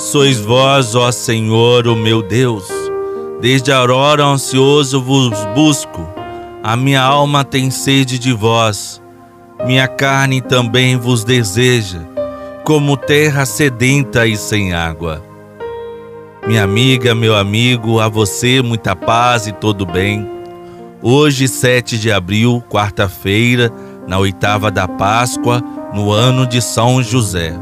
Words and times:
Sois 0.00 0.40
vós, 0.40 0.94
ó 0.94 1.12
Senhor, 1.12 1.86
o 1.86 1.94
meu 1.94 2.22
Deus. 2.22 2.66
Desde 3.38 3.70
a 3.70 3.76
aurora 3.76 4.24
ansioso 4.24 4.98
vos 4.98 5.30
busco. 5.54 6.08
A 6.62 6.74
minha 6.74 7.02
alma 7.02 7.44
tem 7.44 7.70
sede 7.70 8.18
de 8.18 8.32
vós. 8.32 9.00
Minha 9.66 9.86
carne 9.86 10.40
também 10.40 10.96
vos 10.96 11.22
deseja, 11.22 11.98
como 12.64 12.96
terra 12.96 13.44
sedenta 13.44 14.26
e 14.26 14.38
sem 14.38 14.72
água. 14.72 15.22
Minha 16.46 16.64
amiga, 16.64 17.14
meu 17.14 17.36
amigo, 17.36 18.00
a 18.00 18.08
você 18.08 18.62
muita 18.62 18.96
paz 18.96 19.46
e 19.46 19.52
todo 19.52 19.84
bem. 19.84 20.26
Hoje, 21.02 21.46
7 21.46 21.98
de 21.98 22.10
abril, 22.10 22.64
quarta-feira, 22.70 23.70
na 24.08 24.18
oitava 24.18 24.70
da 24.70 24.88
Páscoa, 24.88 25.62
no 25.92 26.10
ano 26.10 26.46
de 26.46 26.62
São 26.62 27.02
José. 27.02 27.54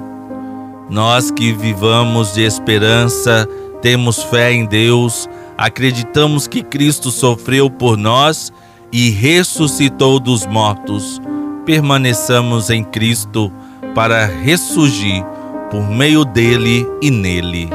Nós 0.88 1.30
que 1.30 1.52
vivamos 1.52 2.32
de 2.32 2.42
esperança, 2.42 3.46
temos 3.82 4.22
fé 4.22 4.52
em 4.52 4.64
Deus, 4.64 5.28
acreditamos 5.56 6.46
que 6.46 6.62
Cristo 6.62 7.10
sofreu 7.10 7.68
por 7.68 7.96
nós 7.96 8.52
e 8.90 9.10
ressuscitou 9.10 10.18
dos 10.18 10.46
mortos. 10.46 11.20
Permaneçamos 11.66 12.70
em 12.70 12.82
Cristo 12.82 13.52
para 13.94 14.24
ressurgir 14.24 15.22
por 15.70 15.88
meio 15.90 16.24
dele 16.24 16.86
e 17.02 17.10
nele. 17.10 17.68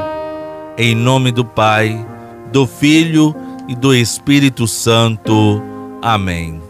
Em 0.76 0.94
nome 0.94 1.30
do 1.30 1.44
Pai, 1.44 2.04
do 2.52 2.66
Filho 2.66 3.34
e 3.68 3.76
do 3.76 3.94
Espírito 3.94 4.66
Santo. 4.66 5.62
Amém. 6.02 6.60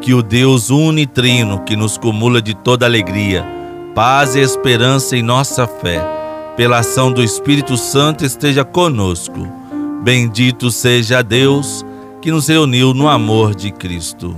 Que 0.00 0.14
o 0.14 0.22
Deus 0.22 0.70
unitrino, 0.70 1.64
que 1.64 1.74
nos 1.74 1.98
cumula 1.98 2.40
de 2.40 2.54
toda 2.54 2.86
alegria, 2.86 3.44
paz 3.94 4.36
e 4.36 4.40
esperança 4.40 5.16
em 5.16 5.22
nossa 5.22 5.66
fé, 5.66 6.00
pela 6.56 6.78
ação 6.78 7.12
do 7.12 7.22
Espírito 7.22 7.76
Santo 7.76 8.24
esteja 8.24 8.64
conosco. 8.64 9.46
Bendito 10.02 10.70
seja 10.70 11.22
Deus 11.22 11.84
que 12.22 12.30
nos 12.30 12.48
reuniu 12.48 12.94
no 12.94 13.08
amor 13.08 13.54
de 13.54 13.70
Cristo. 13.70 14.36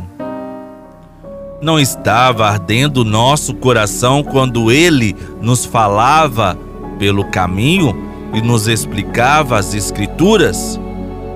Não 1.60 1.78
estava 1.78 2.48
ardendo 2.48 3.04
nosso 3.04 3.54
coração 3.54 4.22
quando 4.22 4.72
ele 4.72 5.14
nos 5.40 5.64
falava 5.64 6.58
pelo 6.98 7.24
caminho 7.24 8.10
e 8.32 8.40
nos 8.40 8.66
explicava 8.66 9.58
as 9.58 9.74
Escrituras? 9.74 10.80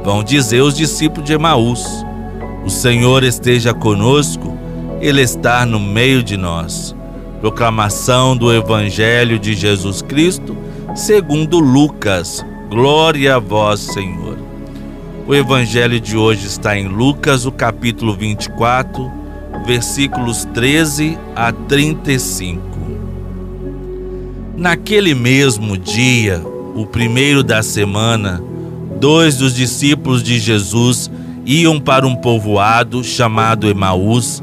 Vão 0.03 0.25
dizer 0.25 0.62
os 0.62 0.75
discípulos 0.75 1.27
de 1.27 1.34
Emaús: 1.34 1.84
O 2.64 2.70
Senhor 2.70 3.23
esteja 3.23 3.75
conosco, 3.75 4.56
Ele 5.01 5.20
está 5.20 5.67
no 5.67 5.78
meio 5.78 6.23
de 6.23 6.36
nós. 6.36 6.95
Proclamação 7.41 8.37
do 8.37 8.53
Evangelho 8.53 9.39
de 9.39 9.55
Jesus 9.55 10.01
Cristo, 10.01 10.56
segundo 10.95 11.59
Lucas. 11.59 12.45
Glória 12.70 13.37
a 13.37 13.39
vós, 13.39 13.81
Senhor. 13.81 14.39
O 15.27 15.34
Evangelho 15.34 16.01
de 16.01 16.17
hoje 16.17 16.47
está 16.47 16.79
em 16.79 16.89
Lucas, 16.89 17.45
o 17.45 17.53
capítulo 17.53 18.14
24, 18.14 19.11
versículos 19.67 20.47
13 20.55 21.19
a 21.34 21.53
35. 21.53 22.62
Naquele 24.57 25.14
mesmo 25.14 25.77
dia, 25.77 26.42
o 26.75 26.87
primeiro 26.87 27.42
da 27.42 27.62
semana, 27.62 28.42
dois 28.98 29.37
dos 29.37 29.55
discípulos 29.55 30.23
de 30.23 30.39
Jesus 30.39 31.11
iam 31.45 31.79
para 31.79 32.07
um 32.07 32.17
povoado 32.17 33.05
chamado 33.05 33.69
Emaús, 33.69 34.42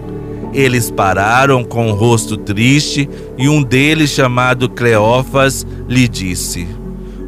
Eles 0.53 0.91
pararam 0.91 1.63
com 1.63 1.89
o 1.89 1.93
rosto 1.93 2.35
triste 2.35 3.09
e 3.37 3.47
um 3.47 3.63
deles, 3.63 4.09
chamado 4.09 4.69
Cleófas, 4.69 5.65
lhe 5.87 6.07
disse: 6.07 6.67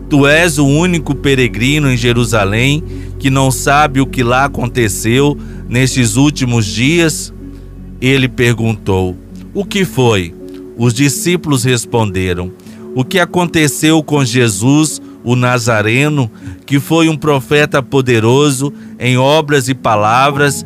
Tu 0.10 0.28
és 0.28 0.58
o 0.58 0.66
único 0.68 1.16
peregrino 1.16 1.90
em 1.90 1.98
Jerusalém 1.98 2.84
que 3.18 3.30
não 3.30 3.50
sabe 3.50 4.02
o 4.02 4.06
que 4.06 4.22
lá 4.22 4.46
aconteceu 4.46 5.38
nestes 5.70 6.18
últimos 6.18 6.66
dias? 6.66 7.34
Ele 8.02 8.28
perguntou: 8.28 9.16
O 9.54 9.64
que 9.64 9.86
foi? 9.86 10.36
Os 10.78 10.94
discípulos 10.94 11.64
responderam: 11.64 12.52
O 12.94 13.06
que 13.06 13.20
aconteceu 13.20 14.04
com 14.04 14.26
Jesus, 14.26 15.02
o 15.24 15.38
Nazareno, 15.38 16.30
que 16.66 16.80
foi 16.80 17.08
um 17.08 17.16
profeta 17.16 17.82
poderoso 17.82 18.74
em 19.00 19.18
obras 19.18 19.70
e 19.70 19.74
palavras 19.74 20.66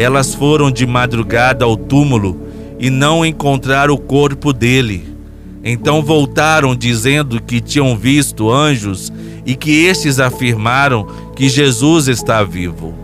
Elas 0.00 0.34
foram 0.34 0.70
de 0.70 0.86
madrugada 0.86 1.62
ao 1.62 1.76
túmulo 1.76 2.34
e 2.78 2.88
não 2.88 3.22
encontraram 3.22 3.92
o 3.92 3.98
corpo 3.98 4.50
dele. 4.50 5.06
Então 5.62 6.00
voltaram 6.00 6.74
dizendo 6.74 7.38
que 7.38 7.60
tinham 7.60 7.94
visto 7.94 8.50
anjos 8.50 9.12
e 9.44 9.54
que 9.54 9.84
estes 9.84 10.18
afirmaram 10.18 11.06
que 11.36 11.50
Jesus 11.50 12.08
está 12.08 12.42
vivo. 12.42 12.94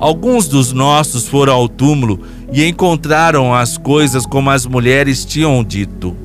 Alguns 0.00 0.48
dos 0.48 0.72
nossos 0.72 1.28
foram 1.28 1.52
ao 1.52 1.68
túmulo 1.68 2.18
e 2.52 2.64
encontraram 2.64 3.54
as 3.54 3.78
coisas 3.78 4.26
como 4.26 4.50
as 4.50 4.66
mulheres 4.66 5.24
tinham 5.24 5.62
dito. 5.62 6.16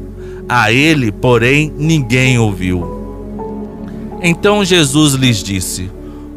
A 0.50 0.72
ele, 0.74 1.12
porém, 1.12 1.72
ninguém 1.78 2.40
ouviu. 2.40 3.04
Então 4.24 4.66
Jesus 4.66 5.14
lhes 5.14 5.44
disse: 5.44 5.92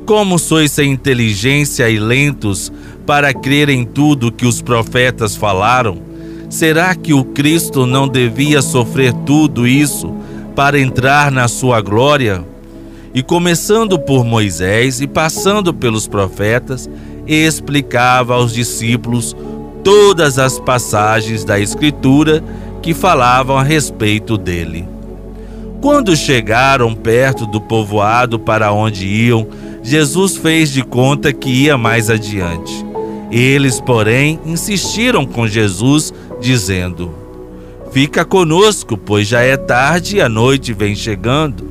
Como 0.05 0.39
sois 0.39 0.73
sem 0.73 0.93
inteligência 0.93 1.89
e 1.89 1.99
lentos 1.99 2.71
para 3.07 3.33
crer 3.33 3.69
em 3.69 3.85
tudo 3.85 4.33
que 4.33 4.45
os 4.45 4.61
profetas 4.61 5.37
falaram? 5.37 5.99
Será 6.51 6.95
que 6.95 7.15
o 7.15 7.25
Cristo 7.25 7.87
não 7.87 8.09
devia 8.09 8.61
sofrer 8.61 9.13
tudo 9.25 9.67
isso 9.67 10.13
para 10.55 10.79
entrar 10.79 11.31
na 11.31 11.49
sua 11.49 11.81
glória? 11.81 12.45
E 13.15 13.23
começando 13.23 13.99
por 13.99 14.25
Moisés 14.25 15.01
e 15.01 15.07
passando 15.07 15.73
pelos 15.73 16.07
profetas, 16.07 16.91
explicava 17.27 18.35
aos 18.35 18.53
discípulos 18.53 19.35
todas 19.83 20.39
as 20.39 20.59
passagens 20.59 21.45
da 21.45 21.59
Escritura 21.59 22.43
que 22.83 22.93
falavam 22.93 23.57
a 23.57 23.63
respeito 23.63 24.37
dele. 24.37 24.87
Quando 25.81 26.17
chegaram 26.17 26.95
perto 26.95 27.47
do 27.47 27.61
povoado 27.61 28.39
para 28.39 28.73
onde 28.73 29.07
iam, 29.07 29.47
Jesus 29.83 30.37
fez 30.37 30.73
de 30.73 30.83
conta 30.83 31.33
que 31.33 31.49
ia 31.49 31.79
mais 31.79 32.11
adiante. 32.11 32.86
Eles, 33.31 33.81
porém, 33.81 34.39
insistiram 34.47 35.27
com 35.27 35.47
Jesus, 35.47 36.13
dizendo: 36.41 37.13
Fica 37.91 38.25
conosco, 38.25 38.97
pois 38.97 39.27
já 39.27 39.41
é 39.41 39.57
tarde 39.57 40.17
e 40.17 40.21
a 40.21 40.29
noite 40.29 40.73
vem 40.73 40.95
chegando. 40.95 41.71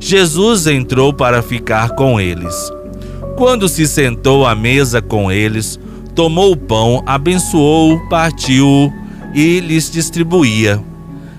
Jesus 0.00 0.66
entrou 0.66 1.12
para 1.12 1.42
ficar 1.42 1.90
com 1.90 2.20
eles. 2.20 2.54
Quando 3.36 3.68
se 3.68 3.86
sentou 3.86 4.46
à 4.46 4.54
mesa 4.54 5.00
com 5.02 5.30
eles, 5.30 5.78
tomou 6.14 6.52
o 6.52 6.56
pão, 6.56 7.02
abençoou-o, 7.06 8.08
partiu-o 8.08 8.92
e 9.34 9.60
lhes 9.60 9.90
distribuía. 9.90 10.82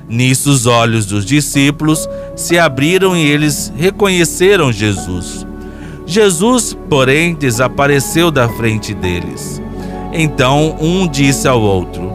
Nisso 0.08 0.52
os 0.52 0.66
olhos 0.66 1.06
dos 1.06 1.26
discípulos 1.26 2.08
se 2.36 2.60
abriram 2.60 3.16
e 3.16 3.26
eles 3.26 3.74
reconheceram 3.76 4.72
Jesus. 4.72 5.48
Jesus, 6.06 6.78
porém, 6.90 7.34
desapareceu 7.34 8.30
da 8.30 8.48
frente 8.48 8.94
deles. 8.94 9.62
Então 10.14 10.78
um 10.80 11.08
disse 11.08 11.48
ao 11.48 11.62
outro: 11.62 12.12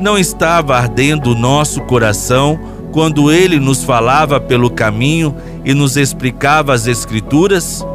Não 0.00 0.18
estava 0.18 0.76
ardendo 0.76 1.32
o 1.32 1.38
nosso 1.38 1.82
coração 1.82 2.58
quando 2.92 3.30
ele 3.30 3.60
nos 3.60 3.84
falava 3.84 4.40
pelo 4.40 4.70
caminho 4.70 5.34
e 5.64 5.74
nos 5.74 5.96
explicava 5.96 6.72
as 6.72 6.86
Escrituras? 6.86 7.86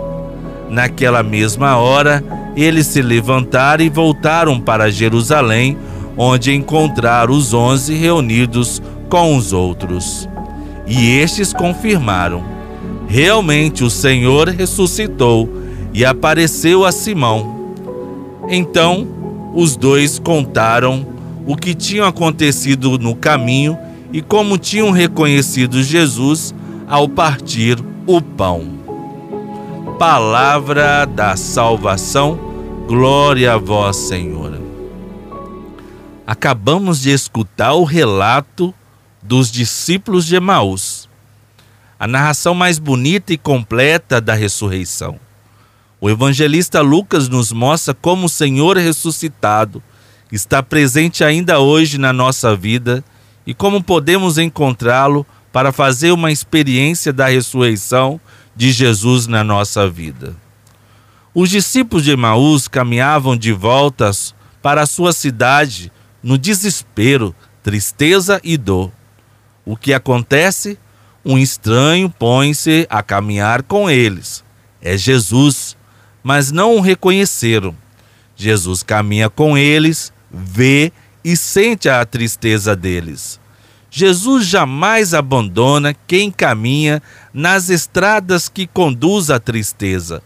Naquela 0.70 1.22
mesma 1.22 1.76
hora, 1.76 2.24
eles 2.56 2.88
se 2.88 3.02
levantaram 3.02 3.84
e 3.84 3.90
voltaram 3.90 4.60
para 4.60 4.92
Jerusalém, 4.92 5.78
onde 6.16 6.54
encontraram 6.54 7.34
os 7.34 7.54
onze 7.54 7.94
reunidos 7.94 8.82
com 9.10 9.36
os 9.36 9.52
outros. 9.52 10.30
E 10.88 11.18
estes 11.18 11.52
confirmaram: 11.52 12.61
realmente 13.12 13.84
o 13.84 13.90
Senhor 13.90 14.48
ressuscitou 14.48 15.50
e 15.94 16.06
apareceu 16.06 16.86
a 16.86 16.94
Simão. 16.94 17.76
Então 18.48 19.06
os 19.54 19.76
dois 19.76 20.18
contaram 20.18 21.06
o 21.46 21.58
que 21.58 21.76
tinha 21.76 22.08
acontecido 22.08 22.98
no 22.98 23.14
caminho 23.14 23.78
e 24.14 24.22
como 24.22 24.58
tinham 24.58 24.92
reconhecido 24.92 25.84
Jesus 25.84 26.56
ao 26.88 27.10
partir 27.10 27.78
o 28.08 28.22
pão. 28.22 28.80
Palavra 30.00 31.06
da 31.06 31.36
salvação, 31.36 32.40
glória 32.88 33.54
a 33.54 33.58
vós, 33.58 33.98
Senhor. 33.98 34.58
Acabamos 36.26 37.02
de 37.02 37.12
escutar 37.12 37.74
o 37.74 37.84
relato 37.84 38.74
dos 39.22 39.52
discípulos 39.52 40.26
de 40.26 40.38
Emaús, 40.38 41.10
a 42.02 42.08
narração 42.08 42.56
mais 42.56 42.80
bonita 42.80 43.32
e 43.32 43.38
completa 43.38 44.20
da 44.20 44.34
ressurreição. 44.34 45.20
O 46.00 46.10
evangelista 46.10 46.82
Lucas 46.82 47.30
nos 47.30 47.52
mostra 47.52 47.94
como 47.94 48.26
o 48.26 48.30
Senhor 48.30 48.76
ressuscitado 48.76 49.84
está 50.32 50.64
presente 50.64 51.24
ainda 51.24 51.60
hoje 51.60 52.00
na 52.00 52.12
nossa 52.12 52.56
vida 52.56 53.04
e 53.46 53.54
como 53.54 53.84
podemos 53.84 54.40
encontrá-lo 54.40 55.24
para 55.54 55.72
fazer 55.72 56.12
uma 56.12 56.32
experiência 56.32 57.14
da 57.14 57.28
ressurreição 57.28 58.20
de 58.56 58.72
Jesus 58.72 59.28
na 59.28 59.44
nossa 59.44 59.88
vida. 59.88 60.36
Os 61.36 61.52
discípulos 61.52 62.04
de 62.04 62.10
Emaús 62.10 62.68
caminhavam 62.68 63.38
de 63.38 63.54
voltas 63.54 64.34
para 64.60 64.82
a 64.82 64.88
sua 64.88 65.14
cidade 65.14 65.92
no 66.24 66.36
desespero, 66.36 67.36
tristeza 67.62 68.42
e 68.44 68.58
dor. 68.58 68.92
O 69.64 69.78
que 69.78 69.94
acontece? 69.94 70.80
Um 71.24 71.38
estranho 71.38 72.10
põe-se 72.10 72.88
a 72.90 73.04
caminhar 73.04 73.62
com 73.64 73.90
eles. 73.90 74.44
É 74.82 74.98
Jesus, 74.98 75.78
mas 76.24 76.52
não 76.52 76.78
o 76.78 76.82
reconheceram. 76.82 77.76
Jesus 78.36 78.82
caminha 78.82 79.30
com 79.30 79.56
eles, 79.56 80.12
vê 80.32 80.92
e 81.24 81.38
sente 81.38 81.88
a 81.88 82.04
tristeza 82.04 82.76
deles. 82.76 83.40
Jesus 83.92 84.48
jamais 84.48 85.14
abandona 85.14 85.94
quem 86.08 86.32
caminha 86.32 87.04
nas 87.34 87.70
estradas 87.70 88.50
que 88.50 88.66
conduz 88.66 89.30
à 89.30 89.40
tristeza. 89.40 90.24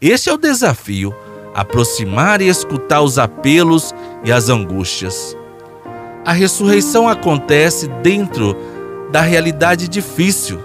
Este 0.00 0.28
é 0.28 0.32
o 0.32 0.38
desafio: 0.38 1.14
aproximar 1.54 2.40
e 2.40 2.48
escutar 2.48 3.02
os 3.02 3.18
apelos 3.18 3.94
e 4.24 4.32
as 4.32 4.48
angústias. 4.48 5.36
A 6.24 6.32
ressurreição 6.32 7.08
acontece 7.08 7.86
dentro 8.02 8.56
da 9.12 9.20
realidade 9.20 9.86
difícil. 9.86 10.58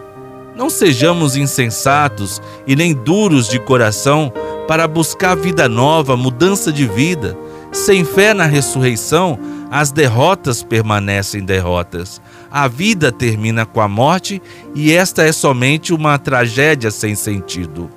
Não 0.55 0.69
sejamos 0.69 1.35
insensatos 1.35 2.41
e 2.65 2.75
nem 2.75 2.93
duros 2.93 3.49
de 3.49 3.59
coração 3.59 4.31
para 4.67 4.87
buscar 4.87 5.35
vida 5.35 5.67
nova, 5.67 6.15
mudança 6.15 6.71
de 6.71 6.87
vida. 6.87 7.37
Sem 7.73 8.05
fé 8.05 8.33
na 8.33 8.45
ressurreição, 8.45 9.37
as 9.69 9.91
derrotas 9.91 10.63
permanecem 10.63 11.43
derrotas. 11.43 12.21
A 12.49 12.69
vida 12.69 13.11
termina 13.11 13.65
com 13.65 13.81
a 13.81 13.87
morte 13.87 14.41
e 14.73 14.93
esta 14.93 15.23
é 15.23 15.31
somente 15.33 15.93
uma 15.93 16.17
tragédia 16.17 16.89
sem 16.89 17.13
sentido. 17.13 17.89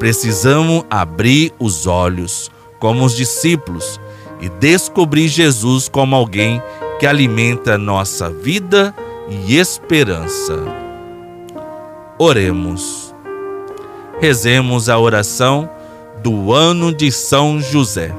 Precisamos 0.00 0.84
abrir 0.90 1.52
os 1.58 1.86
olhos, 1.86 2.50
como 2.80 3.04
os 3.04 3.16
discípulos, 3.16 4.00
e 4.40 4.48
descobrir 4.48 5.28
Jesus 5.28 5.88
como 5.88 6.16
alguém 6.16 6.60
que 6.98 7.06
alimenta 7.06 7.78
nossa 7.78 8.28
vida 8.28 8.94
e 9.28 9.56
esperança. 9.56 10.56
Oremos. 12.18 13.14
Rezemos 14.20 14.88
a 14.88 14.98
oração 14.98 15.68
do 16.22 16.52
ano 16.52 16.92
de 16.92 17.12
São 17.12 17.60
José. 17.60 18.14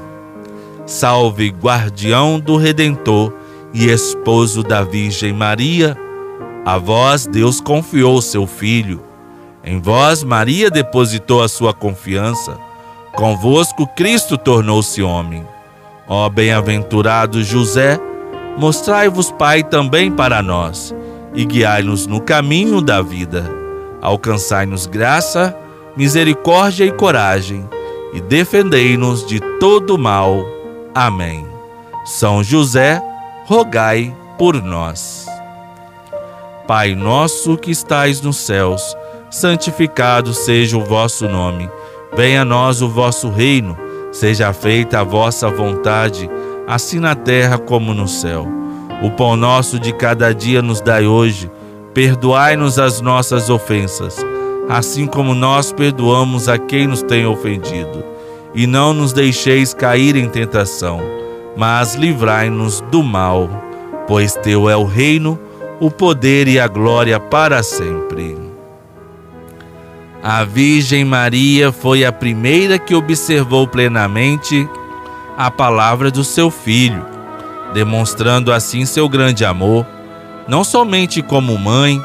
Salve, 0.86 1.48
guardião 1.50 2.40
do 2.40 2.56
Redentor 2.56 3.32
e 3.72 3.88
esposo 3.88 4.62
da 4.62 4.82
Virgem 4.82 5.32
Maria, 5.32 5.96
a 6.64 6.78
vós 6.78 7.26
Deus 7.26 7.60
confiou 7.60 8.20
seu 8.20 8.46
Filho. 8.46 9.02
Em 9.62 9.80
vós 9.80 10.24
Maria 10.24 10.70
depositou 10.70 11.42
a 11.42 11.48
sua 11.48 11.72
confiança. 11.72 12.58
Convosco 13.14 13.86
Cristo 13.94 14.38
tornou-se 14.38 15.02
homem. 15.02 15.46
Ó 16.08 16.28
bem-aventurado 16.28 17.42
José, 17.44 18.00
mostrai-vos 18.60 19.30
Pai 19.32 19.64
também 19.64 20.12
para 20.12 20.42
nós 20.42 20.94
e 21.34 21.44
guiai-nos 21.46 22.06
no 22.06 22.20
caminho 22.20 22.82
da 22.82 23.00
vida. 23.00 23.50
Alcançai-nos 24.02 24.86
graça, 24.86 25.56
misericórdia 25.96 26.84
e 26.84 26.92
coragem 26.92 27.66
e 28.12 28.20
defendei-nos 28.20 29.26
de 29.26 29.40
todo 29.58 29.96
mal 29.98 30.44
Amém. 30.94 31.46
São 32.04 32.42
José, 32.42 33.00
rogai 33.46 34.14
por 34.36 34.60
nós. 34.60 35.26
Pai 36.66 36.94
nosso 36.94 37.56
que 37.56 37.70
estais 37.70 38.20
nos 38.20 38.38
céus, 38.38 38.96
santificado 39.30 40.34
seja 40.34 40.76
o 40.76 40.84
vosso 40.84 41.28
nome. 41.28 41.70
Venha 42.16 42.42
a 42.42 42.44
nós 42.44 42.82
o 42.82 42.88
vosso 42.88 43.30
reino. 43.30 43.76
Seja 44.10 44.52
feita 44.52 45.00
a 45.00 45.04
vossa 45.04 45.48
vontade, 45.48 46.28
assim 46.70 47.00
na 47.00 47.16
terra 47.16 47.58
como 47.58 47.92
no 47.92 48.06
céu. 48.06 48.46
O 49.02 49.10
pão 49.10 49.34
nosso 49.34 49.76
de 49.76 49.92
cada 49.92 50.32
dia 50.32 50.62
nos 50.62 50.80
dai 50.80 51.04
hoje. 51.04 51.50
Perdoai-nos 51.92 52.78
as 52.78 53.00
nossas 53.00 53.50
ofensas, 53.50 54.24
assim 54.68 55.08
como 55.08 55.34
nós 55.34 55.72
perdoamos 55.72 56.48
a 56.48 56.56
quem 56.56 56.86
nos 56.86 57.02
tem 57.02 57.26
ofendido 57.26 58.04
e 58.54 58.64
não 58.64 58.92
nos 58.92 59.12
deixeis 59.12 59.74
cair 59.74 60.14
em 60.14 60.28
tentação, 60.28 61.00
mas 61.56 61.96
livrai-nos 61.96 62.80
do 62.82 63.02
mal, 63.02 63.48
pois 64.06 64.34
teu 64.36 64.70
é 64.70 64.76
o 64.76 64.84
reino, 64.84 65.36
o 65.80 65.90
poder 65.90 66.46
e 66.46 66.60
a 66.60 66.68
glória 66.68 67.18
para 67.18 67.60
sempre. 67.64 68.36
A 70.22 70.44
Virgem 70.44 71.04
Maria 71.04 71.72
foi 71.72 72.04
a 72.04 72.12
primeira 72.12 72.78
que 72.78 72.94
observou 72.94 73.66
plenamente 73.66 74.68
a 75.40 75.50
palavra 75.50 76.10
do 76.10 76.22
seu 76.22 76.50
filho, 76.50 77.02
demonstrando 77.72 78.52
assim 78.52 78.84
seu 78.84 79.08
grande 79.08 79.42
amor, 79.42 79.86
não 80.46 80.62
somente 80.62 81.22
como 81.22 81.56
mãe, 81.56 81.98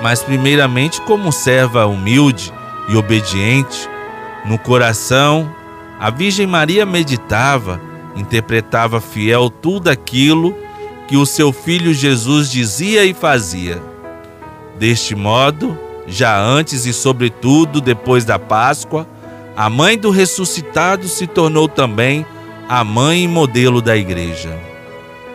mas 0.00 0.22
primeiramente 0.22 1.00
como 1.00 1.32
serva 1.32 1.84
humilde 1.86 2.54
e 2.88 2.94
obediente, 2.94 3.90
no 4.46 4.56
coração 4.56 5.52
a 5.98 6.10
Virgem 6.10 6.46
Maria 6.46 6.86
meditava, 6.86 7.80
interpretava 8.14 9.00
fiel 9.00 9.50
tudo 9.50 9.88
aquilo 9.90 10.56
que 11.08 11.16
o 11.16 11.26
seu 11.26 11.52
filho 11.52 11.92
Jesus 11.92 12.52
dizia 12.52 13.04
e 13.04 13.12
fazia. 13.12 13.82
Deste 14.78 15.16
modo, 15.16 15.76
já 16.06 16.40
antes 16.40 16.86
e 16.86 16.92
sobretudo 16.92 17.80
depois 17.80 18.24
da 18.24 18.38
Páscoa, 18.38 19.08
a 19.56 19.68
mãe 19.68 19.98
do 19.98 20.10
ressuscitado 20.10 21.08
se 21.08 21.26
tornou 21.26 21.66
também 21.66 22.24
a 22.72 22.84
mãe 22.84 23.26
modelo 23.26 23.82
da 23.82 23.96
igreja. 23.96 24.56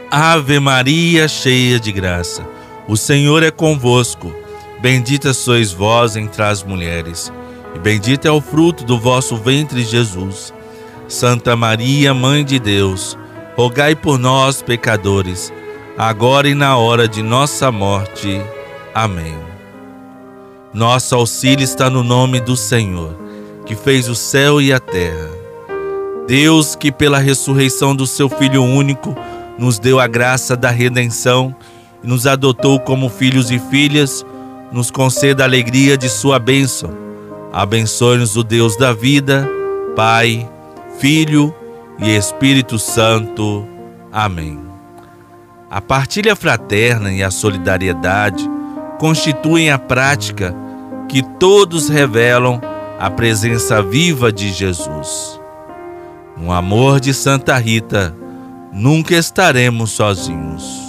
Ave 0.10 0.58
Maria, 0.58 1.27
cheia 1.27 1.77
de 1.77 1.92
graça, 1.92 2.48
o 2.88 2.96
Senhor 2.96 3.44
é 3.44 3.51
convosco. 3.51 4.34
Bendita 4.80 5.34
sois 5.34 5.74
vós 5.74 6.15
entre 6.15 6.42
as 6.42 6.63
mulheres, 6.63 7.34
e 7.75 7.80
bendito 7.80 8.25
é 8.25 8.32
o 8.32 8.39
fruto 8.39 8.86
do 8.86 8.98
vosso 8.98 9.36
ventre, 9.36 9.84
Jesus. 9.84 10.54
Santa 11.10 11.58
Maria, 11.58 12.13
Mãe 12.13 12.46
de 12.46 12.58
Deus, 12.58 13.18
rogai 13.58 13.98
por 13.98 14.18
nós, 14.18 14.62
pecadores, 14.62 15.51
agora 15.98 16.48
e 16.48 16.54
na 16.56 16.77
hora 16.77 17.06
de 17.06 17.22
nossa 17.22 17.70
morte. 17.70 18.42
Amém. 18.94 19.38
Nosso 20.74 21.13
auxílio 21.13 21.65
está 21.65 21.89
no 21.89 22.01
nome 22.01 22.39
do 22.39 22.56
Senhor, 22.56 23.13
que 23.65 23.75
fez 23.75 24.08
o 24.08 24.15
céu 24.15 24.62
e 24.62 24.72
a 24.72 24.80
terra. 24.80 25.35
Deus, 26.27 26.75
que 26.75 26.91
pela 26.91 27.20
ressurreição 27.20 27.96
do 27.96 28.08
seu 28.08 28.27
Filho 28.27 28.63
único 28.63 29.15
nos 29.58 29.79
deu 29.79 30.00
a 30.00 30.08
graça 30.08 30.55
da 30.55 30.70
redenção 30.70 31.55
e 32.03 32.08
nos 32.08 32.25
adotou 32.25 32.79
como 32.79 33.10
filhos 33.10 33.51
e 33.51 33.60
filhas, 33.60 34.25
nos 34.72 34.89
conceda 34.91 35.44
a 35.44 35.46
alegria 35.46 35.98
de 35.98 36.10
sua 36.10 36.39
bênção. 36.39 36.89
Abençoe-nos 37.53 38.36
o 38.36 38.44
Deus 38.44 38.75
da 38.75 38.91
vida, 38.91 39.48
Pai, 39.96 40.50
Filho 41.00 41.53
e 42.00 42.15
Espírito 42.15 42.77
Santo. 42.77 43.65
Amém. 44.12 44.60
A 45.70 45.79
partilha 45.79 46.36
fraterna 46.36 47.12
e 47.12 47.24
a 47.24 47.32
solidariedade 47.32 48.50
constituem 49.00 49.70
a 49.72 49.79
prática 49.79 50.55
que 51.08 51.22
todos 51.38 51.89
revelam 51.89 52.60
a 53.00 53.10
presença 53.10 53.82
viva 53.82 54.32
de 54.32 54.51
Jesus. 54.51 55.39
No 56.38 56.54
amor 56.54 57.00
de 57.00 57.13
Santa 57.13 57.58
Rita, 57.60 58.13
nunca 58.72 59.15
estaremos 59.15 59.92
sozinhos. 59.92 60.85